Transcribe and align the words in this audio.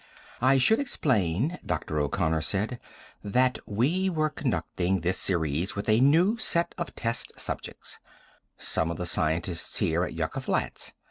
"I 0.41 0.57
should 0.57 0.79
explain," 0.79 1.59
Dr. 1.63 1.99
O'Connor 1.99 2.41
said, 2.41 2.79
"that 3.23 3.59
we 3.67 4.09
were 4.09 4.31
conducting 4.31 5.01
this 5.01 5.19
series 5.19 5.75
with 5.75 5.87
a 5.87 5.99
new 5.99 6.39
set 6.39 6.73
of 6.75 6.95
test 6.95 7.39
subjects: 7.39 7.99
some 8.57 8.89
of 8.89 8.97
the 8.97 9.05
scientists 9.05 9.77
here 9.77 10.03
at 10.03 10.15
Yucca 10.15 10.41
Flats. 10.41 10.95